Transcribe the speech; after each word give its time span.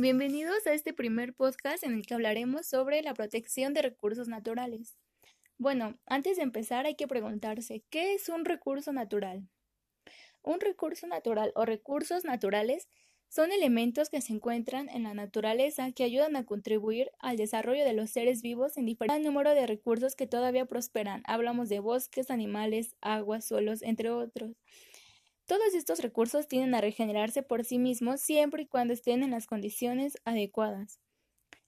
Bienvenidos 0.00 0.64
a 0.68 0.74
este 0.74 0.92
primer 0.92 1.34
podcast 1.34 1.82
en 1.82 1.92
el 1.92 2.06
que 2.06 2.14
hablaremos 2.14 2.68
sobre 2.68 3.02
la 3.02 3.14
protección 3.14 3.74
de 3.74 3.82
recursos 3.82 4.28
naturales. 4.28 4.96
Bueno, 5.58 5.98
antes 6.06 6.36
de 6.36 6.44
empezar 6.44 6.86
hay 6.86 6.94
que 6.94 7.08
preguntarse, 7.08 7.82
¿qué 7.90 8.14
es 8.14 8.28
un 8.28 8.44
recurso 8.44 8.92
natural? 8.92 9.48
Un 10.40 10.60
recurso 10.60 11.08
natural 11.08 11.50
o 11.56 11.64
recursos 11.64 12.24
naturales 12.24 12.88
son 13.28 13.50
elementos 13.50 14.08
que 14.08 14.20
se 14.20 14.32
encuentran 14.32 14.88
en 14.88 15.02
la 15.02 15.14
naturaleza 15.14 15.90
que 15.90 16.04
ayudan 16.04 16.36
a 16.36 16.46
contribuir 16.46 17.10
al 17.18 17.36
desarrollo 17.36 17.84
de 17.84 17.92
los 17.92 18.10
seres 18.10 18.40
vivos 18.40 18.76
en 18.76 18.86
diferente 18.86 19.18
número 19.26 19.52
de 19.52 19.66
recursos 19.66 20.14
que 20.14 20.28
todavía 20.28 20.66
prosperan. 20.66 21.24
Hablamos 21.26 21.68
de 21.68 21.80
bosques, 21.80 22.30
animales, 22.30 22.94
aguas, 23.00 23.48
suelos, 23.48 23.82
entre 23.82 24.10
otros. 24.10 24.52
Todos 25.48 25.72
estos 25.72 26.00
recursos 26.00 26.46
tienden 26.46 26.74
a 26.74 26.82
regenerarse 26.82 27.42
por 27.42 27.64
sí 27.64 27.78
mismos 27.78 28.20
siempre 28.20 28.64
y 28.64 28.66
cuando 28.66 28.92
estén 28.92 29.22
en 29.22 29.30
las 29.30 29.46
condiciones 29.46 30.18
adecuadas. 30.26 31.00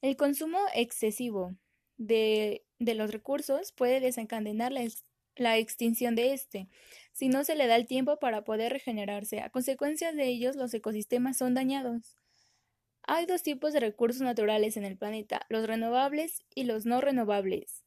El 0.02 0.18
consumo 0.18 0.58
excesivo 0.74 1.56
de, 1.96 2.66
los 2.78 3.10
recursos 3.10 3.72
puede 3.72 4.00
desencadenar 4.00 4.70
la, 4.70 4.86
la 5.34 5.56
extinción 5.56 6.14
de 6.14 6.34
éste, 6.34 6.68
si 7.12 7.30
no 7.30 7.42
se 7.42 7.56
le 7.56 7.68
da 7.68 7.76
el 7.76 7.86
tiempo 7.86 8.18
para 8.18 8.44
poder 8.44 8.70
regenerarse. 8.70 9.40
A 9.40 9.48
consecuencia 9.48 10.12
de 10.12 10.26
ellos, 10.26 10.56
los 10.56 10.74
ecosistemas 10.74 11.38
son 11.38 11.54
dañados. 11.54 12.18
Hay 13.04 13.24
dos 13.24 13.42
tipos 13.42 13.72
de 13.72 13.80
recursos 13.80 14.20
naturales 14.20 14.76
en 14.76 14.84
el 14.84 14.98
planeta, 14.98 15.46
los 15.48 15.66
renovables 15.66 16.44
y 16.54 16.64
los 16.64 16.84
no 16.84 17.00
renovables. 17.00 17.82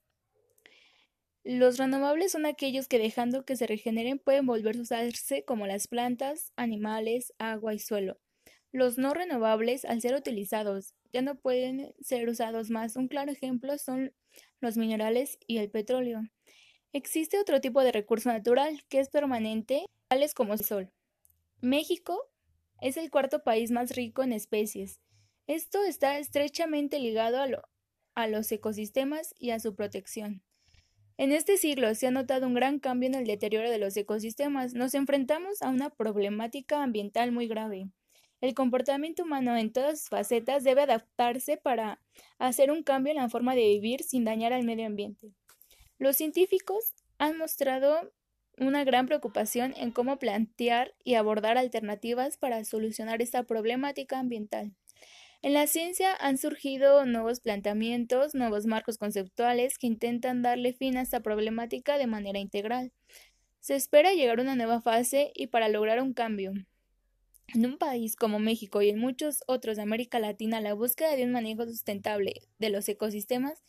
Los 1.43 1.77
renovables 1.77 2.31
son 2.31 2.45
aquellos 2.45 2.87
que 2.87 2.99
dejando 2.99 3.43
que 3.43 3.57
se 3.57 3.67
regeneren 3.67 4.17
pueden 4.17 4.45
volver 4.45 4.77
a 4.77 4.81
usarse 4.81 5.43
como 5.43 5.67
las 5.67 5.87
plantas, 5.87 6.53
animales, 6.55 7.33
agua 7.37 7.73
y 7.73 7.79
suelo. 7.79 8.17
Los 8.71 8.97
no 8.97 9.13
renovables, 9.13 9.83
al 9.85 10.01
ser 10.01 10.15
utilizados, 10.15 10.95
ya 11.11 11.21
no 11.21 11.35
pueden 11.35 11.93
ser 12.01 12.27
usados 12.29 12.69
más. 12.69 12.95
Un 12.95 13.07
claro 13.07 13.31
ejemplo 13.31 13.77
son 13.77 14.13
los 14.61 14.77
minerales 14.77 15.37
y 15.45 15.57
el 15.57 15.69
petróleo. 15.69 16.21
Existe 16.93 17.39
otro 17.39 17.59
tipo 17.59 17.83
de 17.83 17.91
recurso 17.91 18.29
natural 18.29 18.83
que 18.87 18.99
es 18.99 19.09
permanente, 19.09 19.85
tales 20.07 20.33
como 20.33 20.53
el 20.53 20.59
sol. 20.59 20.91
México 21.59 22.29
es 22.81 22.97
el 22.97 23.09
cuarto 23.11 23.43
país 23.43 23.71
más 23.71 23.95
rico 23.95 24.23
en 24.23 24.31
especies. 24.31 25.01
Esto 25.47 25.83
está 25.83 26.19
estrechamente 26.19 26.99
ligado 26.99 27.39
a, 28.15 28.27
los 28.27 28.51
ecosistemas 28.51 29.33
y 29.39 29.49
a 29.49 29.59
su 29.59 29.75
protección. 29.75 30.41
En 31.23 31.31
este 31.31 31.55
siglo 31.55 31.95
se 31.95 32.07
ha 32.07 32.11
notado 32.11 32.47
un 32.47 32.53
gran 32.53 32.79
cambio 32.79 33.07
en 33.07 33.15
el 33.15 33.25
deterioro 33.25 33.71
de 33.71 33.77
los 33.77 33.95
ecosistemas. 33.95 34.73
Nos 34.73 34.93
enfrentamos 34.93 35.61
a 35.61 35.69
una 35.69 35.89
problemática 35.89 36.83
ambiental 36.83 37.31
muy 37.31 37.47
grave. 37.47 37.87
El 38.41 38.53
comportamiento 38.53 39.23
humano 39.23 39.55
en 39.55 39.71
todas 39.71 40.01
sus 40.01 40.09
facetas 40.09 40.65
debe 40.65 40.81
adaptarse 40.81 41.55
para 41.55 42.01
hacer 42.39 42.71
un 42.71 42.83
cambio 42.83 43.11
en 43.11 43.19
la 43.19 43.29
forma 43.29 43.55
de 43.55 43.61
vivir 43.61 44.03
sin 44.03 44.25
dañar 44.25 44.51
al 44.51 44.65
medio 44.65 44.85
ambiente. 44.85 45.31
Los 45.97 46.17
científicos 46.17 46.93
han 47.19 47.37
mostrado 47.37 48.11
una 48.57 48.83
gran 48.83 49.05
preocupación 49.05 49.73
en 49.77 49.91
cómo 49.91 50.19
plantear 50.19 50.93
y 51.05 51.13
abordar 51.13 51.57
alternativas 51.57 52.35
para 52.35 52.65
solucionar 52.65 53.21
esta 53.21 53.43
problemática 53.43 54.19
ambiental. 54.19 54.73
En 55.43 55.51
la 55.51 55.67
ciencia 55.67 56.15
han 56.21 56.37
surgido 56.37 57.05
nuevos 57.05 57.41
planteamientos, 57.41 58.33
nuevos 58.33 58.65
marcos 58.65 58.97
conceptuales 58.97 59.77
que 59.77 59.87
intentan 59.87 60.41
darle 60.41 60.71
fin 60.71 60.95
a 60.95 61.01
esta 61.01 61.19
problemática 61.19 61.97
de 61.97 62.07
manera 62.07 62.39
integral. 62.39 62.93
Se 63.59 63.75
espera 63.75 64.13
llegar 64.13 64.39
a 64.39 64.43
una 64.43 64.55
nueva 64.55 64.81
fase 64.81 65.33
y 65.35 65.47
para 65.47 65.67
lograr 65.67 66.01
un 66.01 66.13
cambio. 66.13 66.53
En 67.53 67.65
un 67.65 67.77
país 67.77 68.15
como 68.15 68.39
México 68.39 68.81
y 68.81 68.89
en 68.89 68.99
muchos 68.99 69.43
otros 69.45 69.75
de 69.75 69.83
América 69.83 70.17
Latina, 70.17 70.61
la 70.61 70.75
búsqueda 70.75 71.13
de 71.17 71.25
un 71.25 71.33
manejo 71.33 71.65
sustentable 71.65 72.35
de 72.57 72.69
los 72.69 72.87
ecosistemas 72.87 73.61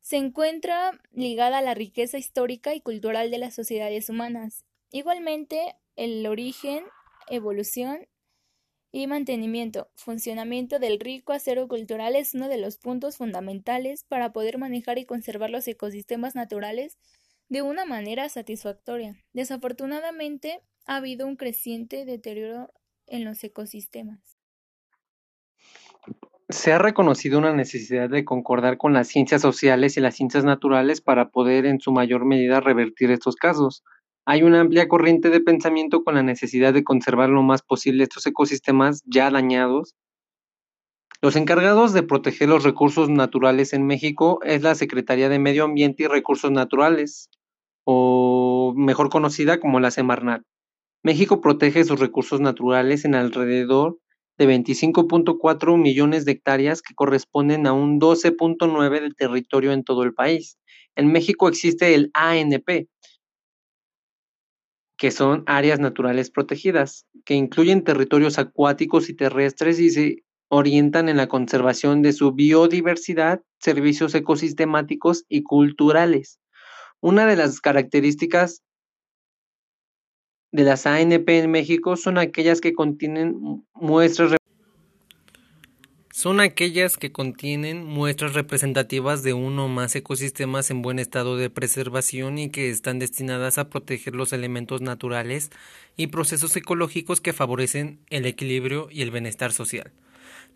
se 0.00 0.16
encuentra 0.16 0.98
ligada 1.12 1.58
a 1.58 1.62
la 1.62 1.74
riqueza 1.74 2.16
histórica 2.16 2.74
y 2.74 2.80
cultural 2.80 3.30
de 3.30 3.36
las 3.36 3.54
sociedades 3.54 4.08
humanas. 4.08 4.64
Igualmente, 4.90 5.74
el 5.96 6.26
origen, 6.26 6.82
evolución 7.28 8.08
y 8.90 9.06
mantenimiento, 9.06 9.90
funcionamiento 9.96 10.78
del 10.78 10.98
rico 10.98 11.32
acero 11.32 11.68
cultural 11.68 12.16
es 12.16 12.34
uno 12.34 12.48
de 12.48 12.58
los 12.58 12.78
puntos 12.78 13.16
fundamentales 13.18 14.04
para 14.04 14.32
poder 14.32 14.58
manejar 14.58 14.98
y 14.98 15.04
conservar 15.04 15.50
los 15.50 15.68
ecosistemas 15.68 16.34
naturales 16.34 16.96
de 17.48 17.62
una 17.62 17.84
manera 17.84 18.28
satisfactoria. 18.28 19.16
Desafortunadamente, 19.32 20.62
ha 20.86 20.96
habido 20.96 21.26
un 21.26 21.36
creciente 21.36 22.04
deterioro 22.04 22.72
en 23.06 23.24
los 23.24 23.42
ecosistemas. 23.44 24.38
Se 26.48 26.72
ha 26.72 26.78
reconocido 26.78 27.38
una 27.38 27.52
necesidad 27.52 28.08
de 28.08 28.24
concordar 28.24 28.78
con 28.78 28.94
las 28.94 29.08
ciencias 29.08 29.42
sociales 29.42 29.98
y 29.98 30.00
las 30.00 30.14
ciencias 30.14 30.44
naturales 30.44 31.02
para 31.02 31.28
poder 31.28 31.66
en 31.66 31.78
su 31.78 31.92
mayor 31.92 32.24
medida 32.24 32.60
revertir 32.60 33.10
estos 33.10 33.36
casos. 33.36 33.84
Hay 34.30 34.42
una 34.42 34.60
amplia 34.60 34.88
corriente 34.88 35.30
de 35.30 35.40
pensamiento 35.40 36.04
con 36.04 36.14
la 36.14 36.22
necesidad 36.22 36.74
de 36.74 36.84
conservar 36.84 37.30
lo 37.30 37.42
más 37.42 37.62
posible 37.62 38.02
estos 38.02 38.26
ecosistemas 38.26 39.02
ya 39.06 39.30
dañados. 39.30 39.94
Los 41.22 41.34
encargados 41.34 41.94
de 41.94 42.02
proteger 42.02 42.50
los 42.50 42.62
recursos 42.62 43.08
naturales 43.08 43.72
en 43.72 43.86
México 43.86 44.40
es 44.42 44.60
la 44.60 44.74
Secretaría 44.74 45.30
de 45.30 45.38
Medio 45.38 45.64
Ambiente 45.64 46.02
y 46.02 46.08
Recursos 46.08 46.50
Naturales, 46.50 47.30
o 47.84 48.74
mejor 48.76 49.08
conocida 49.08 49.60
como 49.60 49.80
la 49.80 49.90
Semarnat. 49.90 50.42
México 51.02 51.40
protege 51.40 51.84
sus 51.84 51.98
recursos 51.98 52.38
naturales 52.38 53.06
en 53.06 53.14
alrededor 53.14 53.96
de 54.36 54.46
25.4 54.46 55.78
millones 55.78 56.26
de 56.26 56.32
hectáreas 56.32 56.82
que 56.82 56.94
corresponden 56.94 57.66
a 57.66 57.72
un 57.72 57.98
12.9 57.98 59.00
del 59.00 59.16
territorio 59.16 59.72
en 59.72 59.84
todo 59.84 60.02
el 60.02 60.12
país. 60.12 60.58
En 60.96 61.10
México 61.10 61.48
existe 61.48 61.94
el 61.94 62.10
ANP, 62.12 62.88
que 64.98 65.12
son 65.12 65.44
áreas 65.46 65.78
naturales 65.78 66.30
protegidas, 66.30 67.06
que 67.24 67.34
incluyen 67.34 67.84
territorios 67.84 68.38
acuáticos 68.38 69.08
y 69.08 69.14
terrestres 69.14 69.78
y 69.78 69.90
se 69.90 70.24
orientan 70.48 71.08
en 71.08 71.16
la 71.16 71.28
conservación 71.28 72.02
de 72.02 72.12
su 72.12 72.32
biodiversidad, 72.32 73.40
servicios 73.60 74.14
ecosistemáticos 74.14 75.24
y 75.28 75.44
culturales. 75.44 76.40
Una 77.00 77.26
de 77.26 77.36
las 77.36 77.60
características 77.60 78.64
de 80.50 80.64
las 80.64 80.86
ANP 80.86 81.28
en 81.28 81.50
México 81.50 81.96
son 81.96 82.18
aquellas 82.18 82.60
que 82.60 82.72
contienen 82.72 83.64
muestras 83.74 84.37
son 86.18 86.40
aquellas 86.40 86.96
que 86.96 87.12
contienen 87.12 87.84
muestras 87.84 88.34
representativas 88.34 89.22
de 89.22 89.34
uno 89.34 89.66
o 89.66 89.68
más 89.68 89.94
ecosistemas 89.94 90.68
en 90.68 90.82
buen 90.82 90.98
estado 90.98 91.36
de 91.36 91.48
preservación 91.48 92.38
y 92.38 92.50
que 92.50 92.70
están 92.70 92.98
destinadas 92.98 93.56
a 93.56 93.70
proteger 93.70 94.16
los 94.16 94.32
elementos 94.32 94.80
naturales 94.80 95.50
y 95.96 96.08
procesos 96.08 96.56
ecológicos 96.56 97.20
que 97.20 97.32
favorecen 97.32 98.00
el 98.10 98.26
equilibrio 98.26 98.88
y 98.90 99.02
el 99.02 99.12
bienestar 99.12 99.52
social. 99.52 99.92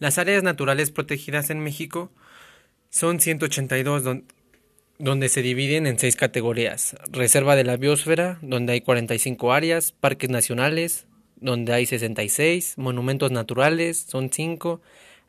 Las 0.01 0.19
áreas 0.19 0.43
naturales 0.43 0.91
protegidas 0.91 1.49
en 1.49 1.61
México 1.61 2.11
son 2.91 3.21
182, 3.21 4.03
donde 4.99 5.29
se 5.29 5.43
dividen 5.43 5.87
en 5.87 5.97
seis 5.97 6.17
categorías. 6.17 6.97
Reserva 7.13 7.55
de 7.55 7.63
la 7.63 7.77
biosfera, 7.77 8.41
donde 8.43 8.73
hay 8.73 8.81
45 8.81 9.53
áreas, 9.53 9.93
parques 9.93 10.29
nacionales, 10.29 11.07
donde 11.37 11.73
hay 11.73 11.87
66, 11.87 12.79
monumentos 12.79 13.31
naturales, 13.31 14.07
son 14.09 14.33
5, 14.33 14.81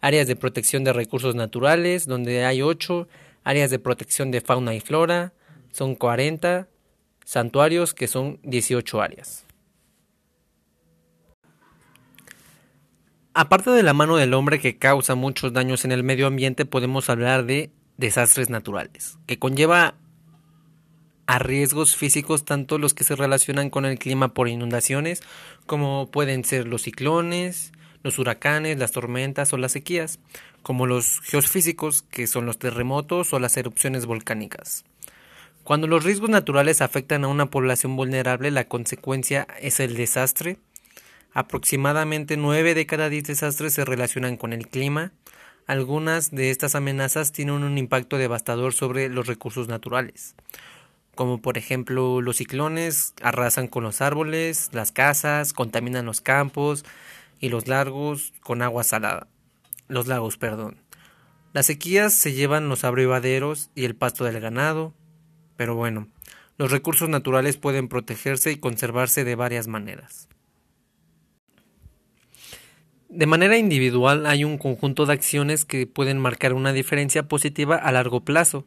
áreas 0.03 0.27
de 0.27 0.35
protección 0.35 0.83
de 0.83 0.91
recursos 0.91 1.33
naturales, 1.33 2.05
donde 2.05 2.43
hay 2.43 2.61
8, 2.61 3.07
áreas 3.45 3.71
de 3.71 3.79
protección 3.79 4.31
de 4.31 4.41
fauna 4.41 4.75
y 4.75 4.81
flora, 4.81 5.31
son 5.71 5.95
40, 5.95 6.67
santuarios, 7.23 7.93
que 7.93 8.09
son 8.09 8.37
18 8.43 9.01
áreas. 9.01 9.45
Aparte 13.33 13.71
de 13.71 13.81
la 13.81 13.93
mano 13.93 14.17
del 14.17 14.33
hombre 14.33 14.59
que 14.59 14.77
causa 14.77 15.15
muchos 15.15 15.53
daños 15.53 15.85
en 15.85 15.93
el 15.93 16.03
medio 16.03 16.27
ambiente, 16.27 16.65
podemos 16.65 17.09
hablar 17.09 17.45
de 17.45 17.71
desastres 17.95 18.49
naturales, 18.49 19.17
que 19.25 19.39
conlleva 19.39 19.95
a 21.27 21.39
riesgos 21.39 21.95
físicos 21.95 22.43
tanto 22.43 22.77
los 22.77 22.93
que 22.93 23.05
se 23.05 23.15
relacionan 23.15 23.69
con 23.69 23.85
el 23.85 23.97
clima 23.97 24.33
por 24.33 24.49
inundaciones, 24.49 25.23
como 25.65 26.11
pueden 26.11 26.43
ser 26.43 26.67
los 26.67 26.81
ciclones, 26.81 27.71
los 28.03 28.19
huracanes, 28.19 28.77
las 28.77 28.91
tormentas 28.91 29.53
o 29.53 29.57
las 29.57 29.71
sequías, 29.71 30.19
como 30.61 30.85
los 30.85 31.21
geofísicos, 31.21 32.03
que 32.03 32.27
son 32.27 32.45
los 32.45 32.59
terremotos 32.59 33.33
o 33.33 33.39
las 33.39 33.57
erupciones 33.57 34.05
volcánicas. 34.05 34.83
Cuando 35.63 35.87
los 35.87 36.03
riesgos 36.03 36.29
naturales 36.29 36.81
afectan 36.81 37.23
a 37.23 37.29
una 37.29 37.49
población 37.49 37.95
vulnerable, 37.95 38.51
la 38.51 38.67
consecuencia 38.67 39.47
es 39.61 39.79
el 39.79 39.95
desastre. 39.95 40.57
Aproximadamente 41.33 42.35
9 42.35 42.73
de 42.75 42.85
cada 42.85 43.07
10 43.07 43.23
desastres 43.23 43.73
se 43.73 43.85
relacionan 43.85 44.35
con 44.35 44.51
el 44.51 44.67
clima. 44.67 45.13
Algunas 45.65 46.31
de 46.31 46.49
estas 46.49 46.75
amenazas 46.75 47.31
tienen 47.31 47.63
un 47.63 47.77
impacto 47.77 48.17
devastador 48.17 48.73
sobre 48.73 49.07
los 49.07 49.27
recursos 49.27 49.69
naturales, 49.69 50.35
como 51.15 51.41
por 51.41 51.57
ejemplo 51.57 52.19
los 52.19 52.37
ciclones 52.37 53.13
arrasan 53.21 53.69
con 53.69 53.83
los 53.83 54.01
árboles, 54.01 54.69
las 54.73 54.91
casas, 54.91 55.53
contaminan 55.53 56.05
los 56.05 56.19
campos, 56.19 56.83
y 57.43 57.49
los 57.49 57.67
largos 57.67 58.31
con 58.39 58.61
agua 58.61 58.85
salada. 58.85 59.27
los 59.89 60.07
lagos, 60.07 60.37
perdón. 60.37 60.77
Las 61.51 61.65
sequías 61.65 62.13
se 62.13 62.31
llevan 62.31 62.69
los 62.69 62.85
abrevaderos 62.85 63.69
y 63.75 63.83
el 63.83 63.97
pasto 63.97 64.23
del 64.23 64.39
ganado, 64.39 64.93
pero 65.57 65.75
bueno, 65.75 66.07
los 66.57 66.71
recursos 66.71 67.09
naturales 67.09 67.57
pueden 67.57 67.89
protegerse 67.89 68.53
y 68.53 68.55
conservarse 68.55 69.25
de 69.25 69.35
varias 69.35 69.67
maneras. 69.67 70.29
De 73.09 73.25
manera 73.25 73.57
individual 73.57 74.25
hay 74.25 74.45
un 74.45 74.57
conjunto 74.57 75.05
de 75.05 75.11
acciones 75.11 75.65
que 75.65 75.85
pueden 75.85 76.19
marcar 76.19 76.53
una 76.53 76.71
diferencia 76.71 77.27
positiva 77.27 77.75
a 77.75 77.91
largo 77.91 78.21
plazo, 78.21 78.65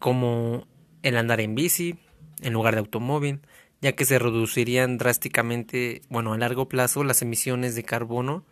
como 0.00 0.66
el 1.04 1.16
andar 1.16 1.40
en 1.40 1.54
bici 1.54 1.96
en 2.42 2.52
lugar 2.52 2.74
de 2.74 2.80
automóvil, 2.80 3.38
ya 3.80 3.92
que 3.92 4.04
se 4.04 4.18
reducirían 4.18 4.98
drásticamente, 4.98 6.02
bueno, 6.08 6.32
a 6.32 6.38
largo 6.38 6.68
plazo 6.68 7.04
las 7.04 7.22
emisiones 7.22 7.74
de 7.74 7.84
carbono 7.84 8.44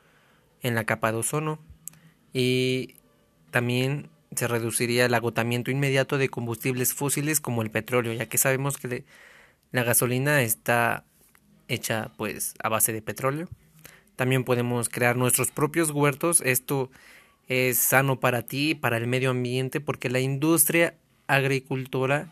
en 0.62 0.74
la 0.74 0.84
capa 0.84 1.12
de 1.12 1.18
ozono 1.18 1.58
y 2.32 2.96
también 3.50 4.10
se 4.34 4.48
reduciría 4.48 5.06
el 5.06 5.14
agotamiento 5.14 5.70
inmediato 5.70 6.18
de 6.18 6.28
combustibles 6.28 6.92
fósiles 6.92 7.40
como 7.40 7.62
el 7.62 7.70
petróleo, 7.70 8.12
ya 8.12 8.26
que 8.26 8.38
sabemos 8.38 8.76
que 8.76 9.04
la 9.70 9.84
gasolina 9.84 10.42
está 10.42 11.04
hecha 11.68 12.10
pues 12.16 12.54
a 12.62 12.68
base 12.68 12.92
de 12.92 13.02
petróleo. 13.02 13.48
También 14.16 14.44
podemos 14.44 14.88
crear 14.88 15.16
nuestros 15.16 15.50
propios 15.50 15.90
huertos. 15.90 16.40
Esto 16.40 16.90
es 17.48 17.78
sano 17.78 18.20
para 18.20 18.42
ti 18.42 18.70
y 18.70 18.74
para 18.74 18.96
el 18.96 19.06
medio 19.06 19.30
ambiente 19.30 19.80
porque 19.80 20.10
la 20.10 20.20
industria 20.20 20.94
agricultora, 21.26 22.28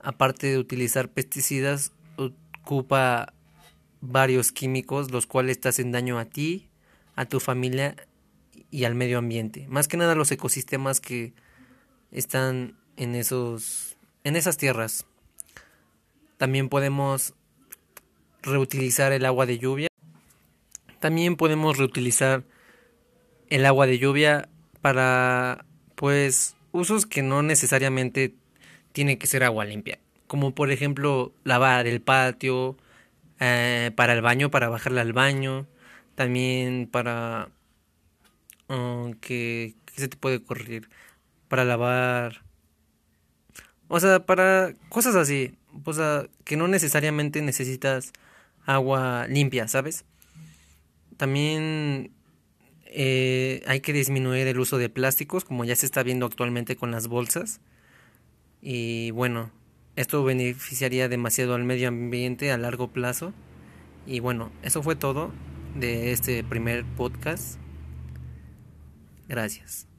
aparte 0.00 0.48
de 0.48 0.58
utilizar 0.58 1.08
pesticidas, 1.08 1.92
ocupa 2.62 3.34
varios 4.00 4.52
químicos 4.52 5.10
los 5.10 5.26
cuales 5.26 5.60
te 5.60 5.68
hacen 5.68 5.92
daño 5.92 6.18
a 6.18 6.24
ti, 6.24 6.70
a 7.14 7.26
tu 7.26 7.40
familia 7.40 7.96
y 8.70 8.84
al 8.84 8.94
medio 8.94 9.18
ambiente. 9.18 9.66
Más 9.68 9.88
que 9.88 9.96
nada 9.96 10.14
los 10.14 10.30
ecosistemas 10.30 11.00
que 11.00 11.34
están 12.10 12.76
en 12.96 13.14
esos 13.14 13.96
en 14.24 14.36
esas 14.36 14.56
tierras. 14.56 15.04
También 16.36 16.68
podemos 16.68 17.34
reutilizar 18.42 19.12
el 19.12 19.24
agua 19.24 19.46
de 19.46 19.58
lluvia. 19.58 19.88
También 21.00 21.36
podemos 21.36 21.78
reutilizar 21.78 22.44
el 23.48 23.66
agua 23.66 23.86
de 23.86 23.98
lluvia 23.98 24.48
para 24.80 25.64
pues 25.94 26.56
usos 26.72 27.06
que 27.06 27.22
no 27.22 27.42
necesariamente 27.42 28.34
tiene 28.92 29.18
que 29.18 29.26
ser 29.26 29.44
agua 29.44 29.64
limpia, 29.64 29.98
como 30.32 30.54
por 30.54 30.70
ejemplo 30.70 31.34
lavar 31.44 31.86
el 31.86 32.00
patio, 32.00 32.78
eh, 33.38 33.90
para 33.94 34.14
el 34.14 34.22
baño, 34.22 34.50
para 34.50 34.70
bajarle 34.70 35.02
al 35.02 35.12
baño, 35.12 35.66
también 36.14 36.88
para 36.90 37.50
uh, 38.70 39.14
que, 39.20 39.74
se 39.94 40.08
te 40.08 40.16
puede 40.16 40.36
ocurrir 40.36 40.88
para 41.48 41.66
lavar, 41.66 42.40
o 43.88 44.00
sea, 44.00 44.24
para 44.24 44.72
cosas 44.88 45.16
así, 45.16 45.54
o 45.84 45.92
sea, 45.92 46.26
que 46.44 46.56
no 46.56 46.66
necesariamente 46.66 47.42
necesitas 47.42 48.14
agua 48.64 49.26
limpia, 49.28 49.68
¿sabes? 49.68 50.06
También 51.18 52.10
eh, 52.86 53.62
hay 53.66 53.80
que 53.80 53.92
disminuir 53.92 54.46
el 54.46 54.58
uso 54.58 54.78
de 54.78 54.88
plásticos, 54.88 55.44
como 55.44 55.66
ya 55.66 55.76
se 55.76 55.84
está 55.84 56.02
viendo 56.02 56.24
actualmente 56.24 56.74
con 56.74 56.90
las 56.90 57.08
bolsas. 57.08 57.60
Y 58.62 59.10
bueno, 59.10 59.50
esto 59.96 60.24
beneficiaría 60.24 61.08
demasiado 61.08 61.54
al 61.54 61.64
medio 61.64 61.88
ambiente 61.88 62.50
a 62.50 62.58
largo 62.58 62.88
plazo. 62.88 63.32
Y 64.06 64.20
bueno, 64.20 64.50
eso 64.62 64.82
fue 64.82 64.96
todo 64.96 65.32
de 65.74 66.12
este 66.12 66.42
primer 66.44 66.84
podcast. 66.84 67.58
Gracias. 69.28 69.91